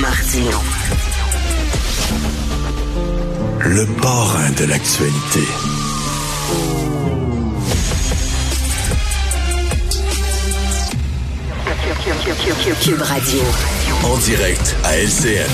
Martino. 0.00 0.58
Le 3.60 3.86
parrain 4.00 4.50
de 4.58 4.64
l'actualité. 4.64 5.40
Cube 12.80 13.02
Radio. 13.02 13.40
En 14.04 14.16
direct 14.18 14.76
à 14.84 14.96
LCN. 14.96 15.50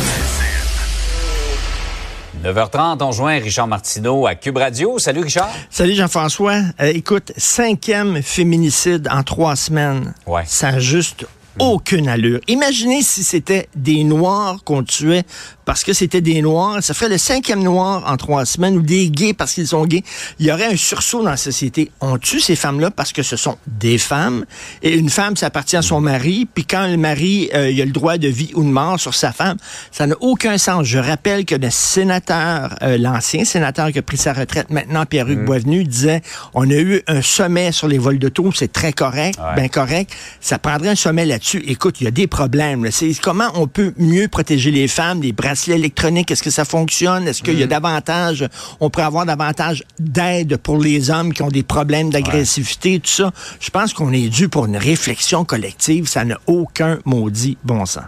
9h30, 2.45 3.03
on 3.03 3.13
joint 3.13 3.39
Richard 3.41 3.67
Martineau 3.67 4.27
à 4.27 4.35
Cube 4.37 4.57
Radio. 4.57 4.99
Salut 4.99 5.23
Richard. 5.23 5.51
Salut 5.71 5.95
Jean-François. 5.95 6.61
Euh, 6.81 6.93
écoute, 6.95 7.33
cinquième 7.37 8.23
féminicide 8.23 9.09
en 9.11 9.23
trois 9.25 9.57
semaines. 9.57 10.15
Ouais. 10.27 10.43
Ça 10.47 10.69
a 10.69 10.79
juste 10.79 11.27
aucune 11.59 12.09
allure. 12.09 12.41
Imaginez 12.49 13.03
si 13.03 13.23
c'était 13.25 13.69
des 13.75 14.05
Noirs 14.05 14.59
qu'on 14.65 14.83
tuait 14.83 15.25
parce 15.65 15.85
que 15.85 15.93
c'était 15.93 16.21
des 16.21 16.41
Noirs. 16.41 16.83
Ça 16.83 16.95
ferait 16.95 17.09
le 17.11 17.19
cinquième 17.19 17.63
Noir 17.63 18.05
en 18.07 18.17
trois 18.17 18.45
semaines 18.47 18.77
ou 18.77 18.83
des 18.83 19.11
gays 19.11 19.35
parce 19.35 19.53
qu'ils 19.55 19.67
sont 19.69 19.85
gays. 19.85 20.03
Il 20.39 20.47
y 20.47 20.53
aurait 20.53 20.67
un 20.73 20.77
sursaut 20.77 21.23
dans 21.23 21.31
la 21.31 21.37
société. 21.37 21.91
On 22.01 22.17
tue 22.19 22.41
ces 22.41 22.57
femmes-là 22.57 22.91
parce 22.91 23.13
que 23.13 23.23
ce 23.23 23.37
sont 23.37 23.59
des 23.67 23.99
femmes 23.99 24.45
et 24.83 24.95
une 24.97 25.11
femme, 25.11 25.37
ça 25.37 25.47
appartient 25.47 25.77
à 25.77 25.83
son 25.83 26.01
mari. 26.01 26.47
Puis 26.53 26.65
quand 26.65 26.87
le 26.87 26.97
mari, 26.97 27.51
euh, 27.55 27.71
il 27.71 27.81
a 27.83 27.85
le 27.85 27.91
droit 27.93 28.19
de 28.19 28.29
vie 28.29 28.51
ou 28.55 28.63
de 28.63 28.69
mort 28.69 28.99
sur 29.01 29.15
sa 29.15 29.33
femme, 29.33 29.57
ça 29.91 30.07
n'a 30.07 30.15
aucun 30.21 30.59
sens. 30.59 30.87
Je 30.87 30.99
rappelle 30.99 31.45
que 31.45 31.55
le 31.55 31.71
sénateur, 31.71 32.77
euh, 32.83 32.97
l'ancien 32.99 33.45
sénateur 33.45 33.91
qui 33.93 33.99
a 33.99 34.03
pris 34.03 34.17
sa 34.17 34.33
retraite 34.33 34.71
maintenant, 34.71 35.05
Pierre-Hugues 35.07 35.45
Boisvenu, 35.45 35.85
disait 35.85 36.23
on 36.55 36.69
a 36.71 36.75
eu 36.75 37.03
un 37.09 37.23
sommet 37.23 37.73
sur 37.73 37.89
les 37.89 37.99
vols 37.99 38.19
d'auto, 38.19 38.51
c'est 38.55 38.73
très 38.73 38.93
correct, 38.93 39.39
Ouais. 39.39 39.55
bien 39.57 39.69
correct. 39.69 40.11
Ça 40.41 40.59
prendrait 40.59 40.91
un 40.91 40.95
sommet 40.95 41.27
là-dessus. 41.27 41.48
Écoute, 41.55 42.01
il 42.01 42.05
y 42.05 42.07
a 42.07 42.11
des 42.11 42.27
problèmes. 42.27 42.91
C'est 42.91 43.13
comment 43.21 43.49
on 43.55 43.67
peut 43.67 43.93
mieux 43.97 44.29
protéger 44.29 44.71
les 44.71 44.89
femmes, 44.89 45.23
les 45.23 45.33
bracelets 45.33 45.77
électroniques, 45.77 46.31
est-ce 46.31 46.43
que 46.43 46.51
ça 46.51 46.65
fonctionne? 46.65 47.27
Est-ce 47.29 47.43
qu'il 47.43 47.59
y 47.59 47.63
a 47.63 47.67
davantage, 47.67 48.47
on 48.81 48.91
pourrait 48.91 49.07
avoir 49.07 49.27
davantage 49.27 49.85
d'aide 49.99 50.57
pour 50.59 50.79
les 50.79 51.11
hommes 51.11 51.33
qui 51.33 51.43
ont 51.43 51.49
des 51.49 51.63
problèmes 51.63 52.11
d'agressivité, 52.11 53.01
tout 53.01 53.11
ça? 53.11 53.33
Je 53.61 53.71
pense 53.71 53.93
qu'on 53.93 54.13
est 54.13 54.29
dû 54.29 54.49
pour 54.49 54.67
une 54.67 54.77
réflexion 54.77 55.45
collective. 55.45 56.07
Ça 56.09 56.25
n'a 56.25 56.39
aucun 56.47 56.99
maudit 57.05 57.57
bon 57.65 57.87
sens. 57.87 58.05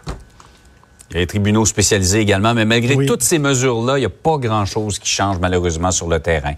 Il 1.10 1.14
y 1.14 1.16
a 1.16 1.20
les 1.20 1.26
tribunaux 1.26 1.64
spécialisés 1.66 2.20
également, 2.20 2.54
mais 2.54 2.64
malgré 2.64 2.94
Oui. 2.94 3.06
toutes 3.06 3.22
ces 3.22 3.40
mesures-là, 3.40 3.96
il 3.98 4.00
n'y 4.02 4.06
a 4.06 4.10
pas 4.10 4.38
grand-chose 4.38 5.00
qui 5.00 5.08
change 5.08 5.38
malheureusement 5.40 5.90
sur 5.90 6.08
le 6.08 6.20
terrain. 6.20 6.54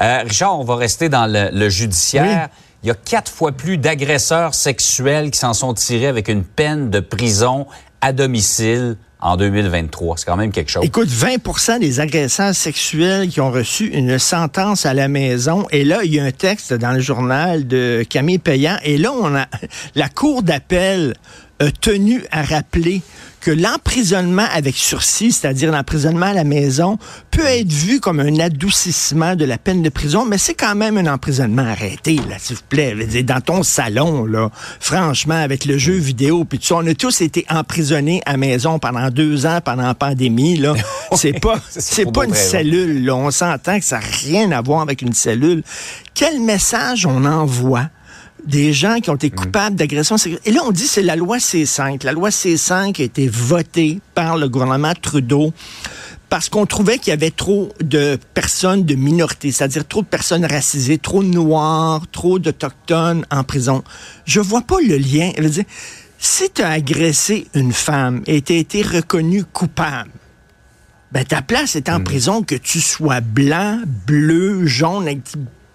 Euh, 0.00 0.22
Richard, 0.24 0.58
on 0.58 0.64
va 0.64 0.74
rester 0.74 1.08
dans 1.08 1.26
le, 1.26 1.50
le 1.52 1.68
judiciaire. 1.68 2.48
Il 2.84 2.88
y 2.88 2.90
a 2.90 2.94
quatre 2.94 3.32
fois 3.32 3.50
plus 3.50 3.78
d'agresseurs 3.78 4.54
sexuels 4.54 5.30
qui 5.30 5.38
s'en 5.38 5.54
sont 5.54 5.72
tirés 5.72 6.06
avec 6.06 6.28
une 6.28 6.44
peine 6.44 6.90
de 6.90 7.00
prison 7.00 7.66
à 8.02 8.12
domicile 8.12 8.98
en 9.20 9.38
2023. 9.38 10.18
C'est 10.18 10.26
quand 10.26 10.36
même 10.36 10.52
quelque 10.52 10.70
chose. 10.70 10.84
Écoute, 10.84 11.08
20% 11.08 11.80
des 11.80 12.00
agresseurs 12.00 12.54
sexuels 12.54 13.30
qui 13.30 13.40
ont 13.40 13.50
reçu 13.50 13.86
une 13.86 14.18
sentence 14.18 14.84
à 14.84 14.92
la 14.92 15.08
maison. 15.08 15.66
Et 15.70 15.82
là, 15.82 16.00
il 16.04 16.12
y 16.12 16.20
a 16.20 16.24
un 16.24 16.30
texte 16.30 16.74
dans 16.74 16.92
le 16.92 17.00
journal 17.00 17.66
de 17.66 18.04
Camille 18.06 18.36
Payant. 18.36 18.76
Et 18.84 18.98
là, 18.98 19.12
on 19.12 19.34
a 19.34 19.46
la 19.94 20.10
Cour 20.10 20.42
d'appel 20.42 21.14
a 21.60 21.70
tenu 21.70 22.22
à 22.30 22.42
rappeler 22.42 23.00
que 23.44 23.50
l'emprisonnement 23.50 24.46
avec 24.54 24.74
sursis, 24.74 25.32
c'est-à-dire 25.32 25.70
l'emprisonnement 25.70 26.26
à 26.26 26.32
la 26.32 26.44
maison, 26.44 26.98
peut 27.30 27.44
être 27.44 27.70
vu 27.70 28.00
comme 28.00 28.18
un 28.18 28.38
adoucissement 28.38 29.36
de 29.36 29.44
la 29.44 29.58
peine 29.58 29.82
de 29.82 29.90
prison, 29.90 30.24
mais 30.24 30.38
c'est 30.38 30.54
quand 30.54 30.74
même 30.74 30.96
un 30.96 31.12
emprisonnement 31.12 31.66
arrêté, 31.66 32.16
là, 32.26 32.36
s'il 32.38 32.56
vous 32.56 32.62
plaît. 32.66 32.94
Dans 33.22 33.42
ton 33.42 33.62
salon, 33.62 34.24
là, 34.24 34.50
franchement, 34.80 35.34
avec 35.34 35.66
le 35.66 35.76
jeu 35.76 35.92
vidéo, 35.92 36.46
puis 36.46 36.58
on 36.70 36.86
a 36.86 36.94
tous 36.94 37.20
été 37.20 37.44
emprisonnés 37.50 38.22
à 38.24 38.38
maison 38.38 38.78
pendant 38.78 39.10
deux 39.10 39.44
ans, 39.44 39.58
pendant 39.62 39.88
la 39.88 39.94
pandémie, 39.94 40.56
là. 40.56 40.72
C'est 41.14 41.38
pas, 41.38 41.60
C'est 41.68 42.10
pas 42.10 42.24
une 42.24 42.34
cellule, 42.34 43.04
là. 43.04 43.14
On 43.14 43.30
s'entend 43.30 43.78
que 43.78 43.84
ça 43.84 43.98
n'a 43.98 44.06
rien 44.22 44.52
à 44.52 44.62
voir 44.62 44.80
avec 44.80 45.02
une 45.02 45.12
cellule. 45.12 45.62
Quel 46.14 46.40
message 46.40 47.04
on 47.04 47.26
envoie? 47.26 47.90
Des 48.46 48.72
gens 48.72 49.00
qui 49.00 49.10
ont 49.10 49.14
été 49.14 49.30
coupables 49.30 49.76
d'agression 49.76 50.16
sexuelle. 50.16 50.42
Et 50.44 50.52
là, 50.52 50.62
on 50.64 50.70
dit 50.70 50.84
que 50.84 50.88
c'est 50.88 51.02
la 51.02 51.16
loi 51.16 51.38
C5. 51.38 52.04
La 52.04 52.12
loi 52.12 52.28
C5 52.28 53.00
a 53.00 53.04
été 53.04 53.28
votée 53.28 54.00
par 54.14 54.36
le 54.36 54.48
gouvernement 54.48 54.92
Trudeau 55.00 55.52
parce 56.28 56.48
qu'on 56.48 56.66
trouvait 56.66 56.98
qu'il 56.98 57.10
y 57.10 57.12
avait 57.12 57.30
trop 57.30 57.68
de 57.80 58.18
personnes 58.34 58.84
de 58.84 58.94
minorité, 58.94 59.52
c'est-à-dire 59.52 59.86
trop 59.86 60.02
de 60.02 60.06
personnes 60.06 60.44
racisées, 60.44 60.98
trop 60.98 61.22
de 61.22 61.28
noirs, 61.28 62.02
trop 62.10 62.38
d'autochtones 62.38 63.24
en 63.30 63.44
prison. 63.44 63.84
Je 64.24 64.40
vois 64.40 64.62
pas 64.62 64.80
le 64.80 64.96
lien. 64.96 65.30
Je 65.36 65.42
veux 65.42 65.50
dire, 65.50 65.64
si 66.18 66.50
tu 66.50 66.62
as 66.62 66.70
agressé 66.70 67.46
une 67.54 67.72
femme 67.72 68.22
et 68.26 68.42
tu 68.42 68.52
as 68.52 68.56
été 68.56 68.82
reconnu 68.82 69.44
coupable, 69.44 70.10
ben 71.12 71.24
ta 71.24 71.42
place 71.42 71.76
est 71.76 71.88
en 71.88 72.00
prison, 72.02 72.42
que 72.42 72.56
tu 72.56 72.80
sois 72.80 73.20
blanc, 73.20 73.80
bleu, 74.06 74.66
jaune, 74.66 75.06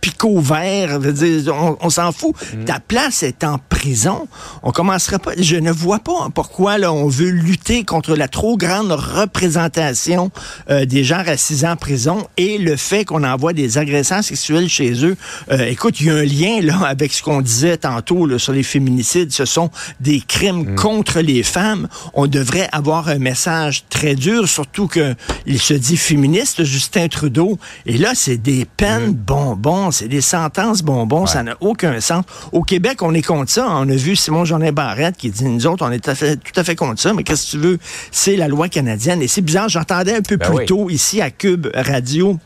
picot 0.02 0.40
vert, 0.40 1.00
dire, 1.00 1.54
on, 1.54 1.78
on 1.82 1.90
s'en 1.90 2.12
fout. 2.12 2.36
Ta 2.66 2.80
place 2.80 3.24
est 3.24 3.44
en 3.44 3.58
prison. 3.58 4.28
On 4.64 4.72
commencera 4.72 5.20
pas. 5.20 5.32
Je 5.38 5.56
ne 5.56 5.72
vois 5.72 6.00
pas 6.00 6.30
pourquoi 6.34 6.78
là, 6.78 6.92
on 6.92 7.08
veut 7.08 7.30
lutter 7.30 7.84
contre 7.84 8.16
la 8.16 8.28
trop 8.28 8.58
grande 8.58 8.92
représentation 8.92 10.32
euh, 10.70 10.86
des 10.86 11.04
gens 11.04 11.24
racisés 11.24 11.68
en 11.68 11.76
prison 11.76 12.28
et 12.38 12.58
le 12.58 12.76
fait 12.76 13.06
qu'on 13.06 13.24
envoie 13.24 13.54
des 13.54 13.78
agresseurs 13.78 14.24
sexuels 14.24 14.70
chez 14.70 15.06
eux. 15.06 15.16
Euh, 15.52 15.66
écoute, 15.66 16.00
il 16.00 16.08
y 16.08 16.10
a 16.10 16.16
un 16.16 16.24
lien 16.24 16.62
là 16.62 16.80
avec 16.86 17.14
ce 17.14 17.24
qu'on 17.24 17.42
disait 17.42 17.78
tantôt 17.78 18.26
là, 18.26 18.40
sur 18.40 18.54
les 18.54 18.64
féminicides. 18.64 19.32
Ce 19.32 19.46
sont 19.46 19.70
des 20.00 20.22
crimes 20.22 20.76
contre 20.76 21.20
les 21.20 21.44
femmes. 21.44 21.88
On 22.14 22.28
devrait 22.28 22.70
avoir 22.72 23.10
un 23.10 23.20
message 23.20 23.86
très 23.90 24.16
dur, 24.16 24.48
surtout 24.48 24.88
que 24.88 25.16
il 25.46 25.60
se 25.60 25.74
dit 25.74 25.98
féministe, 25.98 26.64
Justin 26.64 27.08
Trudeau. 27.08 27.58
Et 27.86 27.98
là, 27.98 28.12
c'est 28.14 28.38
des 28.38 28.66
peines 28.66 29.14
bonbons, 29.14 29.89
c'est 29.92 30.08
des 30.08 30.22
sentences 30.22 30.82
bonbons. 30.82 31.26
Ça 31.26 31.44
n'a 31.44 31.56
aucun 31.60 32.00
sens. 32.02 32.24
Au 32.52 32.64
Québec, 32.64 33.02
on 33.02 33.14
est 33.14 33.22
contre 33.22 33.52
ça. 33.52 33.68
On 33.70 33.90
a 33.90 33.96
vu 33.96 34.16
Simon 34.16 34.46
Jeanin 34.46 34.72
Barrette 34.72 35.18
qui 35.18 35.30
dit 35.30 35.46
nous 35.46 35.68
autres, 35.68 35.86
on 35.86 35.92
est 35.92 36.00
tout 36.00 36.10
à 36.10 36.16
fait, 36.16 36.38
tout 36.38 36.58
à 36.60 36.64
fait 36.64 36.76
contre 36.76 37.02
ça. 37.02 37.14
Mais 37.14 37.24
qu'est-ce 37.24 37.46
que 37.48 37.52
tu 37.52 37.58
veux? 37.58 37.80
C'est 38.12 38.36
la 38.36 38.48
loi 38.48 38.70
canadienne. 38.70 39.22
Et 39.22 39.28
c'est 39.28 39.42
bizarre. 39.42 39.70
J'entendais 39.70 40.16
un 40.16 40.22
peu 40.22 40.38
Ben 40.38 40.48
plus 40.48 40.58
oui. 40.58 40.66
tôt 40.66 40.90
ici 40.90 41.22
à 41.22 41.30
Cube 41.32 41.68
Radio. 41.74 42.38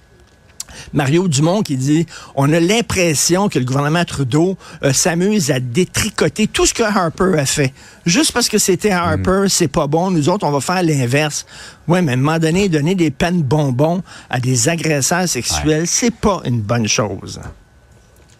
Mario 0.94 1.28
Dumont 1.28 1.61
qui 1.61 1.75
dit 1.78 2.06
on 2.35 2.51
a 2.53 2.59
l'impression 2.59 3.50
que 3.50 3.59
le 3.59 3.66
gouvernement 3.66 4.03
Trudeau 4.06 4.57
euh, 4.84 4.94
s'amuse 4.94 5.51
à 5.51 5.59
détricoter 5.59 6.47
tout 6.47 6.66
ce 6.66 6.73
que 6.73 6.84
Harper 6.84 7.38
a 7.38 7.45
fait. 7.45 7.73
Juste 8.06 8.31
parce 8.34 8.50
que 8.50 8.57
c'était 8.57 8.91
Harper, 8.91 9.45
c'est 9.47 9.67
pas 9.67 9.88
bon. 9.88 10.11
Nous 10.11 10.28
autres, 10.29 10.45
on 10.45 10.51
va 10.51 10.59
faire 10.59 10.84
l'inverse. 10.84 11.45
Ouais, 11.88 12.01
mais 12.01 12.11
à 12.11 12.16
un 12.16 12.17
moment 12.17 12.39
donné, 12.39 12.67
donner 12.69 12.95
des 12.95 13.11
peines 13.11 13.41
bonbons 13.44 14.01
à 14.29 14.39
des 14.39 14.69
agresseurs 14.69 15.28
sexuels, 15.28 15.88
c'est 15.88 16.13
pas 16.13 16.41
une 16.45 16.61
bonne 16.61 16.88
chose. 16.88 17.40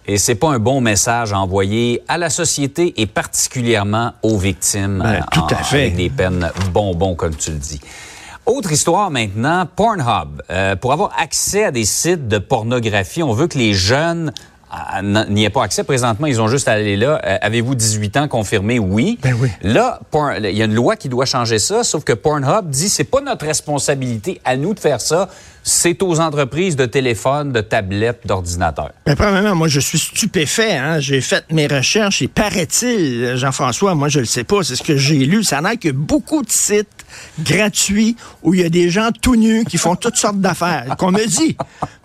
Et 0.06 0.18
c'est 0.18 0.36
pas 0.36 0.50
un 0.50 0.60
bon 0.60 0.82
message 0.82 1.32
à 1.32 1.40
envoyer 1.40 2.02
à 2.10 2.18
la 2.18 2.30
société 2.30 2.94
et 3.02 3.06
particulièrement 3.06 4.12
aux 4.22 4.38
victimes 4.38 5.00
Ben, 5.00 5.06
euh, 5.14 5.20
à 5.32 5.40
en- 5.44 5.64
fait. 5.64 5.78
avec 5.78 5.96
des 5.96 6.10
peines 6.10 6.52
bonbons, 6.74 7.16
comme 7.16 7.36
tu 7.36 7.52
le 7.52 7.58
dis. 7.58 7.80
Autre 8.46 8.74
histoire 8.74 9.10
maintenant, 9.10 9.66
Pornhub. 9.66 10.42
Euh, 10.50 10.76
pour 10.76 10.92
avoir 10.92 11.18
accès 11.18 11.64
à 11.64 11.72
des 11.72 11.86
sites 11.86 12.28
de 12.28 12.40
pornographie, 12.40 13.24
on 13.24 13.32
veut 13.32 13.48
que 13.48 13.58
les 13.58 13.74
jeunes 13.74 14.34
n'y 15.30 15.46
aient 15.46 15.50
pas 15.50 15.64
accès. 15.64 15.84
Présentement, 15.84 16.28
ils 16.28 16.42
ont 16.42 16.48
juste 16.48 16.68
à 16.68 16.74
aller 16.74 16.98
là. 16.98 17.22
Euh, 17.26 17.38
Avez-vous 17.42 17.76
18 17.76 18.18
ans 18.18 18.28
confirmé? 18.28 18.80
Oui. 18.80 19.20
Ben 19.22 19.36
oui. 19.40 19.50
Là, 19.62 20.00
il 20.40 20.58
y 20.58 20.62
a 20.62 20.66
une 20.66 20.74
loi 20.74 20.96
qui 20.96 21.10
doit 21.10 21.26
changer 21.26 21.60
ça, 21.60 21.84
sauf 21.84 22.04
que 22.04 22.14
Pornhub 22.14 22.70
dit 22.70 22.90
c'est 22.90 23.04
pas 23.04 23.22
notre 23.22 23.46
responsabilité 23.46 24.42
à 24.46 24.58
nous 24.58 24.74
de 24.74 24.80
faire 24.80 25.02
ça. 25.02 25.30
C'est 25.66 26.04
aux 26.04 26.20
entreprises 26.20 26.76
de 26.76 26.86
téléphone, 26.86 27.54
de 27.54 27.62
tablettes, 27.62 28.28
d'ordinateurs. 28.28 28.92
Ben, 29.06 29.16
premièrement, 29.16 29.56
moi, 29.56 29.70
je 29.70 29.80
suis 29.80 29.98
stupéfait. 29.98 30.76
Hein? 30.76 31.00
J'ai 31.00 31.22
fait 31.22 31.46
mes 31.52 31.68
recherches 31.68 32.22
et 32.22 32.28
paraît-il, 32.28 33.38
Jean-François, 33.38 33.96
moi, 33.96 34.10
je 34.10 34.20
le 34.20 34.26
sais 34.26 34.44
pas, 34.44 34.64
c'est 34.64 34.76
ce 34.76 34.84
que 34.84 34.98
j'ai 34.98 35.20
lu. 35.20 35.42
Ça 35.44 35.60
a 35.60 35.62
l'air 35.62 35.72
qu'il 35.80 35.92
y 35.92 35.94
a 35.94 35.98
beaucoup 35.98 36.42
de 36.44 36.52
sites 36.52 36.90
gratuits 37.40 38.18
où 38.42 38.54
il 38.54 38.60
y 38.60 38.64
a 38.66 38.70
des 38.70 38.90
gens 38.90 39.10
tout 39.22 39.38
nus 39.38 39.64
qui 39.64 39.78
font 39.78 39.96
toutes 39.96 40.18
sortes 40.18 40.42
d'affaires. 40.42 40.96
Qu'on 40.98 41.12
me 41.12 41.26
dit. 41.26 41.56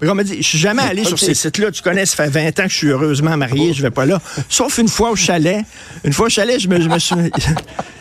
Qu'on 0.00 0.14
me 0.14 0.22
dit. 0.22 0.36
Je 0.36 0.46
suis 0.46 0.58
jamais 0.58 0.82
allé 0.90 1.04
sur 1.04 1.18
ces 1.18 1.34
sites-là. 1.34 1.72
Tu 1.72 1.82
connais, 1.82 2.06
ça 2.06 2.16
fait 2.16 2.30
20 2.30 2.57
que 2.64 2.70
je 2.70 2.76
suis 2.76 2.88
heureusement 2.88 3.36
marié, 3.36 3.72
je 3.72 3.82
vais 3.82 3.90
pas 3.90 4.06
là. 4.06 4.20
Sauf 4.48 4.78
une 4.78 4.88
fois 4.88 5.10
au 5.10 5.16
chalet. 5.16 5.64
Une 6.04 6.12
fois 6.12 6.26
au 6.26 6.30
chalet, 6.30 6.58
je 6.58 6.68
me, 6.68 6.80
je 6.80 6.88
me 6.88 6.98
suis. 6.98 7.14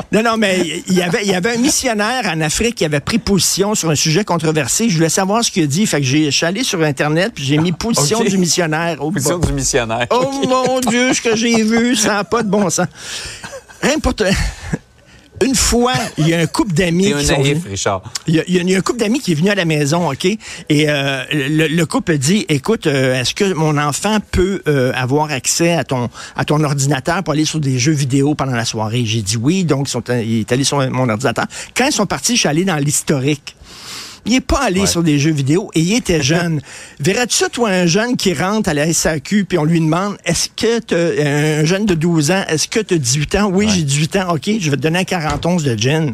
Non, 0.09 0.23
non, 0.23 0.37
mais 0.37 0.83
il 0.87 0.93
y 0.93 1.01
avait, 1.01 1.23
il 1.23 1.29
y 1.29 1.35
avait 1.35 1.55
un 1.55 1.57
missionnaire 1.57 2.31
en 2.33 2.39
Afrique 2.39 2.75
qui 2.75 2.85
avait 2.85 3.01
pris 3.01 3.17
position 3.17 3.75
sur 3.75 3.89
un 3.89 3.95
sujet 3.95 4.23
controversé. 4.23 4.89
Je 4.89 4.95
voulais 4.95 5.09
savoir 5.09 5.43
ce 5.43 5.51
qu'il 5.51 5.63
a 5.63 5.67
dit. 5.67 5.85
Fait 5.85 5.99
que 5.99 6.05
j'ai, 6.05 6.31
allé 6.43 6.63
sur 6.63 6.81
Internet 6.81 7.33
puis 7.35 7.43
j'ai 7.43 7.57
mis 7.57 7.73
position 7.73 8.23
du 8.23 8.37
missionnaire. 8.37 9.03
au 9.03 9.11
Position 9.11 9.37
du 9.37 9.51
missionnaire. 9.51 10.07
Oh 10.11 10.31
mon 10.47 10.79
Dieu, 10.79 11.13
ce 11.13 11.21
que 11.21 11.35
j'ai 11.35 11.61
vu, 11.61 11.95
ça 11.97 12.13
n'a 12.13 12.23
pas 12.23 12.41
de 12.41 12.49
bon 12.49 12.69
sens. 12.69 12.87
Rien 13.81 13.99
pour 13.99 14.15
te... 14.15 14.23
Une 15.45 15.53
fois, 15.55 15.93
il 16.17 16.27
y 16.27 16.33
a 16.33 16.39
un 16.39 16.47
couple 16.47 16.73
d'amis 16.73 17.13
qui 17.13 17.25
sont 17.25 17.33
naïf, 17.33 17.47
venus. 17.59 17.63
Richard. 17.69 18.01
Il 18.27 18.35
y, 18.35 18.39
a, 18.39 18.43
il 18.47 18.69
y 18.69 18.73
a- 18.75 18.77
un 18.77 18.81
couple 18.81 18.99
d'amis 18.99 19.19
qui 19.19 19.33
est 19.33 19.35
venu 19.35 19.49
à 19.49 19.55
la 19.55 19.65
maison, 19.65 20.09
OK? 20.11 20.25
Et 20.25 20.39
euh, 20.89 21.23
le, 21.31 21.67
le 21.67 21.85
couple 21.85 22.13
a 22.13 22.17
dit, 22.17 22.45
écoute, 22.49 22.87
euh, 22.87 23.19
est-ce 23.21 23.33
que 23.35 23.53
mon 23.53 23.77
enfant 23.77 24.17
peut 24.31 24.61
euh, 24.67 24.91
avoir 24.95 25.29
accès 25.31 25.73
à 25.73 25.83
ton 25.83 26.09
à 26.35 26.43
ton 26.45 26.63
ordinateur 26.63 27.23
pour 27.23 27.33
aller 27.33 27.45
sur 27.45 27.59
des 27.59 27.77
jeux 27.77 27.91
vidéo 27.91 28.33
pendant 28.35 28.55
la 28.55 28.65
soirée? 28.65 29.03
J'ai 29.05 29.21
dit 29.21 29.37
oui, 29.37 29.63
donc 29.63 29.87
ils 29.87 29.91
sont, 29.91 30.03
il 30.09 30.39
est 30.39 30.51
allé 30.51 30.63
sur 30.63 30.77
mon 30.91 31.07
ordinateur. 31.07 31.45
Quand 31.75 31.85
ils 31.85 31.91
sont 31.93 32.05
partis, 32.07 32.33
je 32.35 32.39
suis 32.41 32.49
allé 32.49 32.65
dans 32.65 32.77
l'historique. 32.77 33.55
Il 34.27 34.33
n'est 34.33 34.41
pas 34.41 34.59
allé 34.63 34.81
Ouais. 34.81 34.87
sur 34.87 35.01
des 35.03 35.17
jeux 35.17 35.31
vidéo 35.31 35.71
et 35.73 35.79
il 35.79 35.93
était 35.95 36.21
jeune. 36.33 36.61
Verrais-tu 36.99 37.35
ça, 37.35 37.49
toi, 37.49 37.69
un 37.69 37.85
jeune 37.85 38.15
qui 38.17 38.33
rentre 38.33 38.69
à 38.69 38.73
la 38.73 38.91
SAQ 38.93 39.45
puis 39.45 39.57
on 39.57 39.63
lui 39.63 39.79
demande, 39.79 40.17
est-ce 40.25 40.49
que 40.49 40.79
tu 40.79 40.95
un 40.95 41.65
jeune 41.65 41.85
de 41.85 41.93
12 41.95 42.31
ans, 42.31 42.43
est-ce 42.47 42.67
que 42.67 42.79
tu 42.79 42.93
as 42.93 42.97
18 42.97 43.35
ans? 43.35 43.49
Oui, 43.51 43.67
j'ai 43.73 43.81
18 43.83 44.15
ans. 44.17 44.33
OK, 44.35 44.49
je 44.59 44.69
vais 44.69 44.77
te 44.77 44.81
donner 44.81 44.99
un 44.99 45.03
41 45.03 45.55
de 45.57 45.75
gin. 45.75 46.13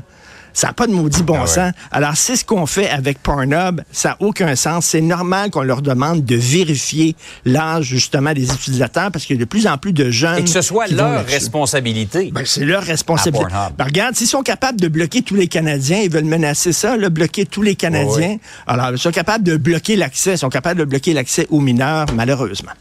Ça 0.54 0.68
n'a 0.68 0.74
pas 0.74 0.86
de 0.88 0.92
maudit 0.94 1.24
bon 1.24 1.36
Ah 1.38 1.42
ouais. 1.42 1.48
sens. 1.48 1.72
Alors, 1.92 2.16
c'est 2.16 2.36
ce 2.36 2.46
qu'on 2.46 2.66
fait 2.68 2.90
avec 2.90 3.22
Pornhub. 3.24 3.82
Ça 3.92 4.10
n'a 4.10 4.18
aucun 4.20 4.56
sens. 4.56 4.86
C'est 4.86 5.02
normal 5.02 5.50
qu'on 5.50 5.64
leur 5.64 5.82
demande 5.82 6.24
de 6.24 6.36
vérifier 6.36 7.16
l'âge, 7.44 7.86
justement, 7.86 8.34
des 8.34 8.46
utilisateurs 8.54 9.12
parce 9.12 9.26
qu'il 9.26 9.36
y 9.36 9.40
a 9.40 9.42
de 9.44 9.50
plus 9.50 9.66
en 9.68 9.78
plus 9.80 9.94
de 9.94 10.12
jeunes. 10.12 10.38
Et 10.38 10.44
que 10.44 10.50
ce 10.50 10.62
soit 10.62 10.88
leur 10.88 11.26
responsabilité. 11.26 12.30
Ben, 12.32 12.44
c'est 12.46 12.66
leur 12.66 12.84
responsabilité. 12.84 13.46
Ben, 13.78 13.86
regarde, 13.86 14.16
s'ils 14.16 14.28
sont 14.28 14.44
capables 14.44 14.80
de 14.80 14.88
bloquer 14.88 15.24
tous 15.24 15.36
les 15.36 15.48
Canadiens, 15.48 16.00
ils 16.04 16.12
veulent 16.12 16.24
menacer 16.24 16.72
ça, 16.72 16.98
là, 16.98 17.10
bloquer 17.10 17.46
tous 17.46 17.62
les 17.64 17.76
Canadiens. 17.76 18.34
Oui, 18.34 18.40
Alors, 18.68 18.92
ils 18.92 19.00
sont 19.00 19.12
capables 19.12 19.44
de 19.44 19.58
bloquer 19.58 19.96
l'accès, 19.96 20.34
ils 20.34 20.38
sont 20.38 20.50
capables 20.50 20.80
de 20.80 20.86
bloquer 20.86 21.14
l'accès 21.14 21.48
aux 21.50 21.60
mineurs, 21.62 22.06
malheureusement. 22.14 22.72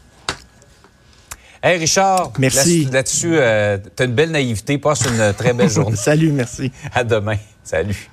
Hey 1.65 1.77
Richard, 1.79 2.33
Merci. 2.39 2.83
là- 2.85 2.91
là-dessus, 2.91 3.35
euh, 3.37 3.77
t'as 3.95 4.05
une 4.05 4.11
belle 4.13 4.31
naïveté, 4.31 4.77
passe 4.77 5.03
une 5.05 5.33
très 5.33 5.53
belle 5.53 5.69
journée. 5.71 5.95
Salut, 5.95 6.31
merci. 6.33 6.71
à 6.93 7.03
demain. 7.05 7.37
Salut. 7.63 8.12